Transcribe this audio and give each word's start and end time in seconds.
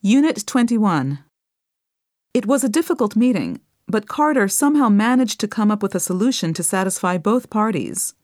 Unit 0.00 0.46
21. 0.46 1.24
It 2.32 2.46
was 2.46 2.62
a 2.62 2.68
difficult 2.68 3.16
meeting, 3.16 3.60
but 3.88 4.06
Carter 4.06 4.46
somehow 4.46 4.88
managed 4.88 5.40
to 5.40 5.48
come 5.48 5.72
up 5.72 5.82
with 5.82 5.92
a 5.92 5.98
solution 5.98 6.54
to 6.54 6.62
satisfy 6.62 7.18
both 7.18 7.50
parties. 7.50 8.14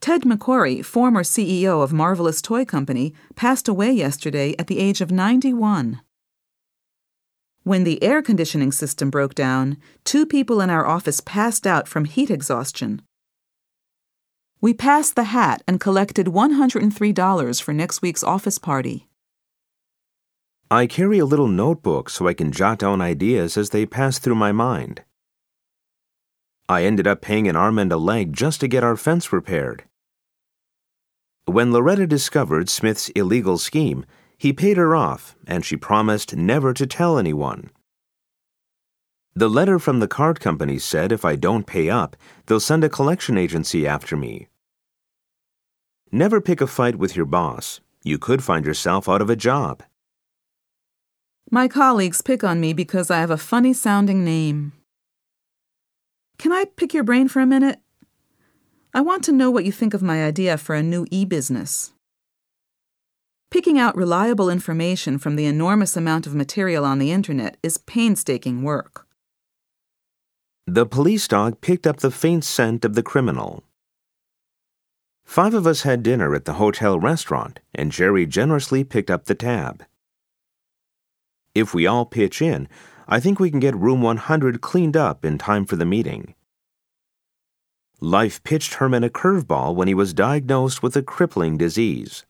Ted 0.00 0.22
McQuarrie, 0.22 0.82
former 0.82 1.22
CEO 1.22 1.82
of 1.82 1.92
Marvelous 1.92 2.40
Toy 2.40 2.64
Company, 2.64 3.12
passed 3.34 3.68
away 3.68 3.92
yesterday 3.92 4.54
at 4.58 4.68
the 4.68 4.78
age 4.78 5.02
of 5.02 5.10
91. 5.10 6.00
When 7.64 7.84
the 7.84 8.02
air 8.02 8.22
conditioning 8.22 8.72
system 8.72 9.10
broke 9.10 9.34
down, 9.34 9.76
two 10.04 10.24
people 10.24 10.62
in 10.62 10.70
our 10.70 10.86
office 10.86 11.20
passed 11.20 11.66
out 11.66 11.86
from 11.86 12.06
heat 12.06 12.30
exhaustion. 12.30 13.02
We 14.62 14.72
passed 14.72 15.14
the 15.14 15.24
hat 15.24 15.62
and 15.68 15.78
collected 15.78 16.28
$103 16.28 17.62
for 17.62 17.74
next 17.74 18.00
week's 18.00 18.24
office 18.24 18.58
party. 18.58 19.08
I 20.68 20.88
carry 20.88 21.20
a 21.20 21.24
little 21.24 21.46
notebook 21.46 22.10
so 22.10 22.26
I 22.26 22.34
can 22.34 22.50
jot 22.50 22.80
down 22.80 23.00
ideas 23.00 23.56
as 23.56 23.70
they 23.70 23.86
pass 23.86 24.18
through 24.18 24.34
my 24.34 24.50
mind. 24.50 25.02
I 26.68 26.82
ended 26.82 27.06
up 27.06 27.20
paying 27.20 27.46
an 27.46 27.54
arm 27.54 27.78
and 27.78 27.92
a 27.92 27.96
leg 27.96 28.32
just 28.32 28.60
to 28.60 28.68
get 28.68 28.82
our 28.82 28.96
fence 28.96 29.32
repaired. 29.32 29.84
When 31.44 31.72
Loretta 31.72 32.08
discovered 32.08 32.68
Smith's 32.68 33.10
illegal 33.10 33.58
scheme, 33.58 34.04
he 34.36 34.52
paid 34.52 34.76
her 34.76 34.96
off 34.96 35.36
and 35.46 35.64
she 35.64 35.76
promised 35.76 36.34
never 36.34 36.74
to 36.74 36.84
tell 36.84 37.16
anyone. 37.16 37.70
The 39.36 39.48
letter 39.48 39.78
from 39.78 40.00
the 40.00 40.08
card 40.08 40.40
company 40.40 40.80
said 40.80 41.12
if 41.12 41.24
I 41.24 41.36
don't 41.36 41.66
pay 41.66 41.88
up, 41.88 42.16
they'll 42.46 42.58
send 42.58 42.82
a 42.82 42.88
collection 42.88 43.38
agency 43.38 43.86
after 43.86 44.16
me. 44.16 44.48
Never 46.10 46.40
pick 46.40 46.60
a 46.60 46.66
fight 46.66 46.96
with 46.96 47.14
your 47.14 47.26
boss. 47.26 47.80
You 48.02 48.18
could 48.18 48.42
find 48.42 48.64
yourself 48.64 49.08
out 49.08 49.22
of 49.22 49.30
a 49.30 49.36
job. 49.36 49.84
My 51.50 51.68
colleagues 51.68 52.22
pick 52.22 52.42
on 52.42 52.60
me 52.60 52.72
because 52.72 53.10
I 53.10 53.20
have 53.20 53.30
a 53.30 53.36
funny 53.36 53.72
sounding 53.72 54.24
name. 54.24 54.72
Can 56.38 56.52
I 56.52 56.64
pick 56.76 56.92
your 56.92 57.04
brain 57.04 57.28
for 57.28 57.40
a 57.40 57.46
minute? 57.46 57.78
I 58.92 59.00
want 59.00 59.22
to 59.24 59.32
know 59.32 59.50
what 59.50 59.64
you 59.64 59.72
think 59.72 59.94
of 59.94 60.02
my 60.02 60.24
idea 60.24 60.58
for 60.58 60.74
a 60.74 60.82
new 60.82 61.06
e 61.10 61.24
business. 61.24 61.92
Picking 63.50 63.78
out 63.78 63.96
reliable 63.96 64.50
information 64.50 65.18
from 65.18 65.36
the 65.36 65.46
enormous 65.46 65.96
amount 65.96 66.26
of 66.26 66.34
material 66.34 66.84
on 66.84 66.98
the 66.98 67.12
internet 67.12 67.56
is 67.62 67.78
painstaking 67.78 68.62
work. 68.62 69.06
The 70.66 70.84
police 70.84 71.28
dog 71.28 71.60
picked 71.60 71.86
up 71.86 71.98
the 71.98 72.10
faint 72.10 72.42
scent 72.42 72.84
of 72.84 72.94
the 72.94 73.04
criminal. 73.04 73.62
Five 75.24 75.54
of 75.54 75.66
us 75.66 75.82
had 75.82 76.02
dinner 76.02 76.34
at 76.34 76.44
the 76.44 76.54
hotel 76.54 76.98
restaurant, 76.98 77.60
and 77.72 77.92
Jerry 77.92 78.26
generously 78.26 78.82
picked 78.82 79.10
up 79.10 79.26
the 79.26 79.34
tab. 79.36 79.84
If 81.56 81.72
we 81.72 81.86
all 81.86 82.04
pitch 82.04 82.42
in, 82.42 82.68
I 83.08 83.18
think 83.18 83.40
we 83.40 83.50
can 83.50 83.60
get 83.60 83.74
room 83.74 84.02
100 84.02 84.60
cleaned 84.60 84.94
up 84.94 85.24
in 85.24 85.38
time 85.38 85.64
for 85.64 85.76
the 85.76 85.86
meeting. 85.86 86.34
Life 87.98 88.44
pitched 88.44 88.74
Herman 88.74 89.02
a 89.02 89.08
curveball 89.08 89.74
when 89.74 89.88
he 89.88 89.94
was 89.94 90.12
diagnosed 90.12 90.82
with 90.82 90.94
a 90.96 91.02
crippling 91.02 91.56
disease. 91.56 92.26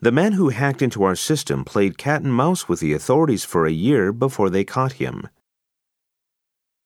The 0.00 0.12
man 0.12 0.34
who 0.34 0.50
hacked 0.50 0.80
into 0.80 1.02
our 1.02 1.16
system 1.16 1.64
played 1.64 1.98
cat 1.98 2.22
and 2.22 2.32
mouse 2.32 2.68
with 2.68 2.78
the 2.78 2.92
authorities 2.92 3.44
for 3.44 3.66
a 3.66 3.72
year 3.72 4.12
before 4.12 4.48
they 4.48 4.62
caught 4.62 5.02
him. 5.02 5.28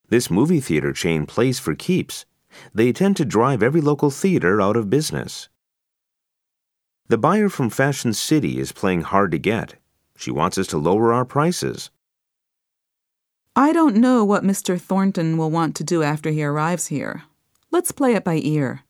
This 0.08 0.30
movie 0.30 0.60
theater 0.60 0.94
chain 0.94 1.26
plays 1.26 1.58
for 1.58 1.74
keeps. 1.74 2.24
They 2.72 2.90
tend 2.90 3.18
to 3.18 3.26
drive 3.26 3.62
every 3.62 3.82
local 3.82 4.10
theater 4.10 4.62
out 4.62 4.78
of 4.78 4.88
business. 4.88 5.50
The 7.08 7.18
buyer 7.18 7.50
from 7.50 7.68
Fashion 7.68 8.14
City 8.14 8.58
is 8.58 8.72
playing 8.72 9.02
hard 9.02 9.30
to 9.32 9.38
get. 9.38 9.74
She 10.20 10.30
wants 10.30 10.58
us 10.58 10.66
to 10.66 10.76
lower 10.76 11.14
our 11.14 11.24
prices. 11.24 11.88
I 13.56 13.72
don't 13.72 13.96
know 13.96 14.22
what 14.22 14.44
Mr. 14.44 14.78
Thornton 14.78 15.38
will 15.38 15.50
want 15.50 15.74
to 15.76 15.84
do 15.84 16.02
after 16.02 16.28
he 16.28 16.44
arrives 16.44 16.88
here. 16.88 17.22
Let's 17.70 17.90
play 17.90 18.12
it 18.14 18.22
by 18.22 18.38
ear. 18.42 18.82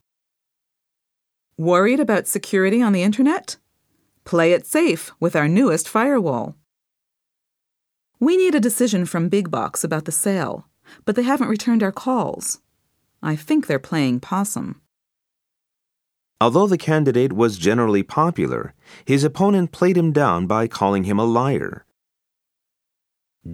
Worried 1.57 2.01
about 2.01 2.27
security 2.27 2.81
on 2.81 2.91
the 2.91 3.03
internet? 3.03 3.55
Play 4.25 4.51
it 4.51 4.65
safe 4.65 5.09
with 5.21 5.37
our 5.37 5.47
newest 5.47 5.87
firewall. 5.87 6.57
We 8.19 8.35
need 8.35 8.53
a 8.53 8.59
decision 8.59 9.05
from 9.05 9.29
Big 9.29 9.49
Box 9.49 9.85
about 9.85 10.03
the 10.03 10.11
sale, 10.11 10.67
but 11.05 11.15
they 11.15 11.23
haven't 11.23 11.47
returned 11.47 11.81
our 11.81 11.93
calls. 11.93 12.59
I 13.23 13.37
think 13.37 13.67
they're 13.67 13.79
playing 13.79 14.19
possum. 14.19 14.81
Although 16.41 16.65
the 16.65 16.77
candidate 16.77 17.33
was 17.33 17.59
generally 17.59 18.01
popular, 18.01 18.73
his 19.05 19.23
opponent 19.23 19.71
played 19.71 19.95
him 19.95 20.11
down 20.11 20.47
by 20.47 20.67
calling 20.67 21.03
him 21.03 21.19
a 21.19 21.23
liar. 21.23 21.85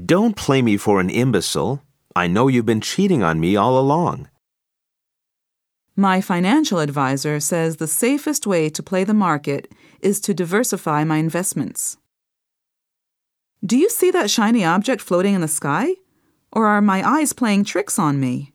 Don't 0.05 0.37
play 0.37 0.61
me 0.61 0.77
for 0.77 1.01
an 1.01 1.09
imbecile. 1.09 1.83
I 2.15 2.27
know 2.27 2.47
you've 2.47 2.65
been 2.65 2.79
cheating 2.79 3.23
on 3.23 3.41
me 3.41 3.57
all 3.57 3.77
along. 3.77 4.29
My 5.97 6.21
financial 6.21 6.79
advisor 6.79 7.41
says 7.41 7.75
the 7.75 7.87
safest 7.87 8.47
way 8.47 8.69
to 8.69 8.81
play 8.81 9.03
the 9.03 9.13
market 9.13 9.69
is 9.99 10.21
to 10.21 10.33
diversify 10.33 11.03
my 11.03 11.17
investments. 11.17 11.97
Do 13.65 13.77
you 13.77 13.89
see 13.89 14.11
that 14.11 14.31
shiny 14.31 14.63
object 14.63 15.01
floating 15.01 15.33
in 15.33 15.41
the 15.41 15.49
sky? 15.49 15.95
Or 16.53 16.67
are 16.67 16.81
my 16.81 17.05
eyes 17.05 17.33
playing 17.33 17.65
tricks 17.65 17.99
on 17.99 18.21
me? 18.21 18.53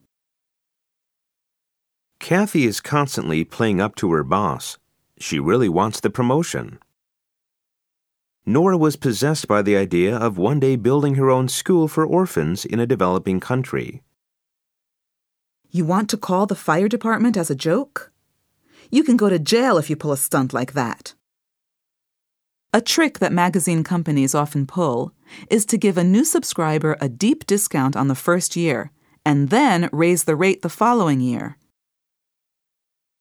Kathy 2.33 2.65
is 2.65 2.81
constantly 2.81 3.45
playing 3.45 3.79
up 3.79 3.95
to 3.97 4.11
her 4.13 4.25
boss. 4.25 4.79
She 5.19 5.39
really 5.39 5.69
wants 5.69 6.01
the 6.01 6.09
promotion. 6.09 6.79
Nora 8.47 8.79
was 8.79 8.97
possessed 8.97 9.47
by 9.47 9.61
the 9.61 9.77
idea 9.77 10.17
of 10.17 10.39
one 10.39 10.59
day 10.59 10.77
building 10.77 11.17
her 11.17 11.29
own 11.29 11.49
school 11.49 11.89
for 11.89 12.07
orphans 12.07 12.65
in 12.65 12.81
a 12.81 12.87
developing 12.87 13.39
country. 13.39 14.03
You 15.71 15.85
want 15.85 16.09
to 16.09 16.17
call 16.17 16.47
the 16.47 16.55
fire 16.55 16.89
department 16.89 17.37
as 17.37 17.51
a 17.51 17.55
joke? 17.55 18.11
You 18.91 19.05
can 19.05 19.19
go 19.19 19.29
to 19.29 19.39
jail 19.39 19.77
if 19.77 19.91
you 19.91 19.97
pull 19.97 20.13
a 20.13 20.17
stunt 20.17 20.55
like 20.55 20.73
that. 20.73 21.13
A 22.73 22.81
trick 22.81 23.19
that 23.19 23.35
magazine 23.35 23.85
companies 23.85 24.35
often 24.35 24.65
pull 24.65 25.13
is 25.51 25.67
to 25.67 25.77
give 25.77 25.99
a 25.99 26.03
new 26.03 26.25
subscriber 26.25 26.97
a 26.99 27.11
deep 27.11 27.45
discount 27.45 27.95
on 27.95 28.09
the 28.09 28.15
first 28.15 28.57
year 28.57 28.91
and 29.23 29.51
then 29.51 29.91
raise 29.93 30.25
the 30.25 30.35
rate 30.35 30.63
the 30.63 30.71
following 30.71 31.21
year. 31.21 31.59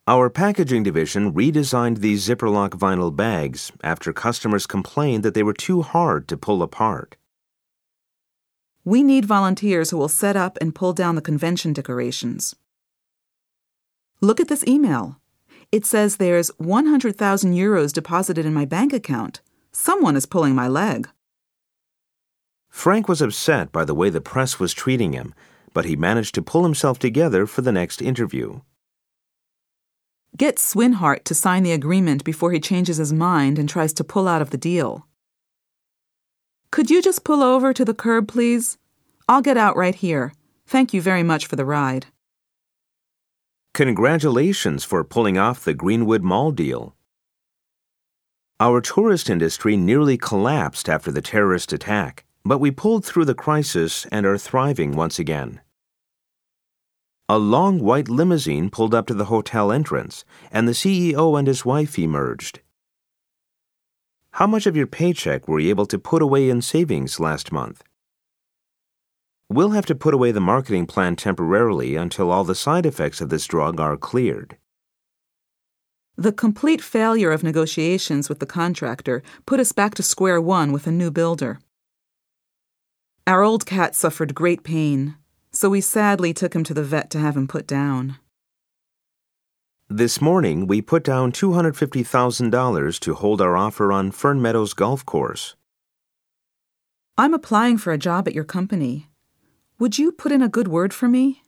Our 0.07 0.31
packaging 0.31 0.81
division 0.81 1.31
redesigned 1.31 2.00
these 2.00 2.28
Zipperlock 2.28 2.72
vinyl 2.72 3.16
bags 3.16 3.72
after 3.84 4.12
customers 4.12 4.66
complained 4.66 5.22
that 5.23 5.35
they 5.35 5.44
were 5.44 5.53
too 5.53 5.84
hard 5.84 6.28
to 6.29 6.38
pull 6.38 6.63
apart. 6.63 7.17
We 8.84 9.03
need 9.03 9.25
volunteers 9.25 9.91
who 9.91 9.97
will 9.97 10.09
set 10.09 10.35
up 10.35 10.57
and 10.59 10.73
pull 10.73 10.94
down 10.94 11.13
the 11.13 11.22
convention 11.22 11.72
decorations. 11.72 12.56
Look 14.22 14.40
at 14.40 14.47
this 14.47 14.66
email. 14.67 15.22
It 15.72 15.85
says 15.85 16.17
there's 16.17 16.50
100,000 16.57 17.53
euros 17.53 17.94
deposited 17.94 18.44
in 18.44 18.56
my 18.56 18.66
bank 18.66 18.94
account. 18.94 19.41
Someone 19.72 20.16
is 20.16 20.25
pulling 20.25 20.56
my 20.56 20.67
leg. 20.67 21.09
Frank 22.69 23.07
was 23.07 23.22
upset 23.22 23.72
by 23.72 23.85
the 23.85 23.95
way 23.95 24.09
the 24.09 24.19
press 24.19 24.59
was 24.59 24.73
treating 24.73 25.13
him, 25.13 25.35
but 25.75 25.85
he 25.85 25.95
managed 25.95 26.34
to 26.35 26.41
pull 26.41 26.63
himself 26.63 26.97
together 26.97 27.45
for 27.45 27.61
the 27.61 27.72
next 27.72 28.01
interview. 28.01 28.61
Get 30.41 30.56
Swinhart 30.56 31.24
to 31.25 31.35
sign 31.35 31.62
the 31.62 31.72
agreement 31.72 32.24
before 32.24 32.52
he 32.52 32.59
changes 32.59 32.97
his 32.97 33.13
mind 33.13 33.59
and 33.59 33.69
tries 33.69 33.94
to 33.94 34.03
pull 34.03 34.28
out 34.28 34.41
of 34.41 34.50
the 34.50 34.57
deal. 34.57 35.06
Could 36.72 36.90
you 36.90 37.00
just 37.00 37.24
pull 37.24 37.44
over 37.44 37.74
to 37.74 37.85
the 37.85 37.94
curb, 37.94 38.28
please? 38.28 38.79
I'll 39.29 39.44
get 39.44 39.56
out 39.56 39.78
right 39.78 39.94
here. 39.94 40.34
Thank 40.66 40.96
you 40.96 41.00
very 41.00 41.22
much 41.22 41.46
for 41.46 41.57
the 41.57 41.63
ride. 41.63 42.07
Congratulations 43.75 44.84
for 44.84 45.03
pulling 45.03 45.38
off 45.38 45.63
the 45.63 45.75
Greenwood 45.75 46.24
Mall 46.24 46.50
deal. 46.50 46.96
Our 48.59 48.81
tourist 48.81 49.29
industry 49.29 49.78
nearly 49.78 50.18
collapsed 50.18 50.90
after 50.90 51.11
the 51.11 51.22
terrorist 51.22 51.72
attack, 51.72 52.26
but 52.43 52.58
we 52.58 52.72
pulled 52.72 53.05
through 53.05 53.26
the 53.26 53.35
crisis 53.35 54.08
and 54.11 54.26
are 54.26 54.40
thriving 54.40 54.93
once 54.96 55.20
again. 55.20 55.61
A 57.31 57.39
long 57.39 57.79
white 57.79 58.09
limousine 58.09 58.69
pulled 58.69 58.93
up 58.93 59.07
to 59.07 59.13
the 59.13 59.31
hotel 59.31 59.72
entrance, 59.72 60.25
and 60.51 60.67
the 60.67 60.73
CEO 60.73 61.39
and 61.39 61.47
his 61.47 61.63
wife 61.63 61.97
emerged. 61.97 62.59
How 64.31 64.45
much 64.45 64.66
of 64.66 64.75
your 64.75 64.85
paycheck 64.85 65.47
were 65.47 65.61
you 65.61 65.69
able 65.69 65.85
to 65.85 65.97
put 65.97 66.22
away 66.22 66.49
in 66.49 66.61
savings 66.61 67.22
last 67.22 67.53
month? 67.53 67.83
We'll 69.47 69.69
have 69.69 69.85
to 69.85 69.95
put 69.95 70.13
away 70.13 70.33
the 70.33 70.41
marketing 70.41 70.87
plan 70.87 71.16
temporarily 71.16 71.95
until 71.95 72.31
all 72.31 72.43
the 72.43 72.53
side 72.53 72.85
effects 72.85 73.22
of 73.22 73.29
this 73.29 73.45
drug 73.45 73.79
are 73.79 73.95
cleared. 73.95 74.57
The 76.17 76.33
complete 76.33 76.81
failure 76.81 77.31
of 77.31 77.43
negotiations 77.43 78.28
with 78.28 78.39
the 78.39 78.45
contractor 78.45 79.23
put 79.45 79.61
us 79.61 79.72
back 79.72 79.95
to 79.95 80.03
square 80.03 80.41
one 80.41 80.73
with 80.73 80.85
a 80.85 80.91
new 80.91 81.11
builder. 81.11 81.61
Our 83.25 83.41
old 83.41 83.66
cat 83.66 83.95
suffered 83.95 84.35
great 84.35 84.66
pain, 84.66 85.16
so 85.53 85.70
we 85.70 85.82
sadly 85.82 86.34
took 86.34 86.56
him 86.56 86.64
to 86.64 86.74
the 86.74 86.84
vet 86.84 87.09
to 87.09 87.20
have 87.20 87.36
him 87.36 87.48
put 87.48 87.68
down. 87.68 88.18
This 89.90 90.22
morning, 90.22 90.68
we 90.68 90.82
put 90.82 91.03
down 91.03 91.34
$250,000 91.34 93.00
to 93.00 93.14
hold 93.14 93.42
our 93.42 93.58
offer 93.58 93.92
on 93.92 94.12
Fern 94.12 94.42
Meadows 94.42 94.74
Golf 94.74 95.06
Course. 95.06 95.56
I'm 97.18 97.34
applying 97.34 97.78
for 97.78 97.92
a 97.92 97.98
job 97.98 98.28
at 98.28 98.34
your 98.34 98.46
company. 98.46 99.09
Would 99.80 100.00
you 100.00 100.14
put 100.14 100.32
in 100.32 100.42
a 100.42 100.48
good 100.48 100.70
word 100.70 100.94
for 100.94 101.09
me? 101.09 101.44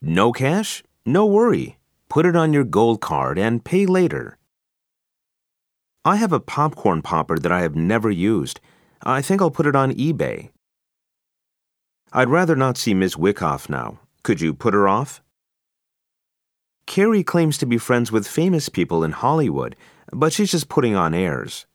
No 0.00 0.30
cash? 0.30 0.84
No 1.04 1.26
worry. 1.26 1.78
Put 2.08 2.24
it 2.24 2.36
on 2.36 2.52
your 2.52 2.64
gold 2.64 3.00
card 3.00 3.36
and 3.36 3.64
pay 3.64 3.84
later. 3.84 4.38
I 6.04 6.16
have 6.16 6.32
a 6.32 6.38
popcorn 6.38 7.02
popper 7.02 7.36
that 7.36 7.50
I 7.50 7.62
have 7.62 7.74
never 7.74 8.10
used. 8.12 8.60
I 9.02 9.22
think 9.22 9.42
I'll 9.42 9.50
put 9.50 9.66
it 9.66 9.74
on 9.74 9.92
eBay. 9.92 10.50
I'd 12.12 12.28
rather 12.28 12.56
not 12.56 12.78
see 12.78 12.94
Miss 12.94 13.16
Wyckoff 13.16 13.68
now. 13.68 13.98
Could 14.22 14.40
you 14.40 14.54
put 14.54 14.74
her 14.74 14.88
off? 14.88 15.22
Carrie 16.86 17.24
claims 17.24 17.58
to 17.58 17.66
be 17.66 17.78
friends 17.78 18.12
with 18.12 18.28
famous 18.28 18.68
people 18.68 19.02
in 19.02 19.12
Hollywood, 19.12 19.74
but 20.12 20.32
she's 20.32 20.52
just 20.52 20.68
putting 20.68 20.94
on 20.94 21.14
airs. 21.14 21.66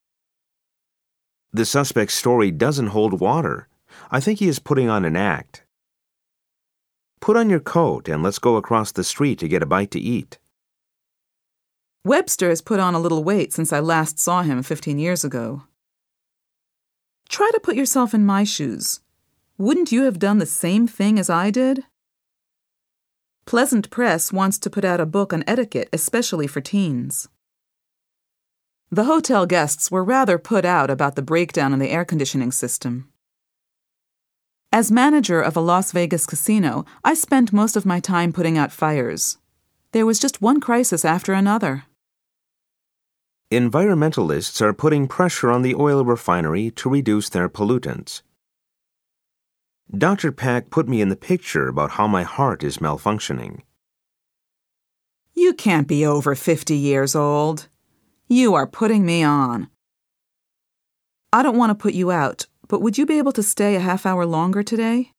The 1.51 1.65
suspect's 1.65 2.13
story 2.13 2.49
doesn't 2.49 2.87
hold 2.87 3.19
water. 3.19 3.67
I 4.09 4.21
think 4.21 4.39
he 4.39 4.47
is 4.47 4.59
putting 4.59 4.89
on 4.89 5.03
an 5.03 5.17
act. 5.17 5.63
Put 7.19 7.35
on 7.35 7.49
your 7.49 7.59
coat 7.59 8.07
and 8.07 8.23
let's 8.23 8.39
go 8.39 8.55
across 8.55 8.93
the 8.93 9.03
street 9.03 9.37
to 9.39 9.49
get 9.49 9.61
a 9.61 9.65
bite 9.65 9.91
to 9.91 9.99
eat. 9.99 10.39
Webster 12.05 12.49
has 12.49 12.61
put 12.61 12.79
on 12.79 12.95
a 12.95 12.99
little 12.99 13.23
weight 13.23 13.53
since 13.53 13.71
I 13.71 13.79
last 13.79 14.17
saw 14.17 14.41
him 14.41 14.63
15 14.63 14.97
years 14.97 15.23
ago. 15.23 15.63
Try 17.29 17.49
to 17.53 17.59
put 17.59 17.75
yourself 17.75 18.13
in 18.13 18.25
my 18.25 18.43
shoes. 18.43 19.01
Wouldn't 19.61 19.91
you 19.91 20.05
have 20.05 20.17
done 20.17 20.39
the 20.39 20.47
same 20.47 20.87
thing 20.87 21.19
as 21.19 21.29
I 21.29 21.51
did? 21.51 21.83
Pleasant 23.45 23.91
Press 23.91 24.33
wants 24.33 24.57
to 24.57 24.71
put 24.71 24.83
out 24.83 24.99
a 24.99 25.05
book 25.05 25.31
on 25.31 25.43
etiquette, 25.45 25.87
especially 25.93 26.47
for 26.47 26.61
teens. 26.61 27.29
The 28.89 29.03
hotel 29.03 29.45
guests 29.45 29.91
were 29.91 30.03
rather 30.03 30.39
put 30.39 30.65
out 30.65 30.89
about 30.89 31.15
the 31.15 31.21
breakdown 31.21 31.73
in 31.73 31.77
the 31.77 31.91
air 31.91 32.03
conditioning 32.03 32.51
system. 32.51 33.11
As 34.71 34.91
manager 34.91 35.39
of 35.39 35.55
a 35.55 35.61
Las 35.61 35.91
Vegas 35.91 36.25
casino, 36.25 36.83
I 37.03 37.13
spent 37.13 37.53
most 37.53 37.75
of 37.75 37.85
my 37.85 37.99
time 37.99 38.33
putting 38.33 38.57
out 38.57 38.71
fires. 38.71 39.37
There 39.91 40.07
was 40.07 40.17
just 40.17 40.41
one 40.41 40.59
crisis 40.59 41.05
after 41.05 41.33
another. 41.33 41.83
Environmentalists 43.51 44.59
are 44.59 44.73
putting 44.73 45.07
pressure 45.07 45.51
on 45.51 45.61
the 45.61 45.75
oil 45.75 46.03
refinery 46.03 46.71
to 46.71 46.89
reduce 46.89 47.29
their 47.29 47.47
pollutants. 47.47 48.23
Dr. 49.97 50.31
Pack 50.31 50.69
put 50.69 50.87
me 50.87 51.01
in 51.01 51.09
the 51.09 51.17
picture 51.17 51.67
about 51.67 51.91
how 51.91 52.07
my 52.07 52.23
heart 52.23 52.63
is 52.63 52.77
malfunctioning. 52.77 53.59
You 55.33 55.53
can't 55.53 55.87
be 55.87 56.05
over 56.05 56.33
50 56.33 56.75
years 56.75 57.13
old. 57.13 57.67
You 58.29 58.53
are 58.53 58.67
putting 58.67 59.05
me 59.05 59.21
on. 59.21 59.67
I 61.33 61.43
don't 61.43 61.57
want 61.57 61.71
to 61.71 61.75
put 61.75 61.93
you 61.93 62.09
out, 62.09 62.47
but 62.69 62.81
would 62.81 62.97
you 62.97 63.05
be 63.05 63.17
able 63.17 63.33
to 63.33 63.43
stay 63.43 63.75
a 63.75 63.81
half 63.81 64.05
hour 64.05 64.25
longer 64.25 64.63
today? 64.63 65.11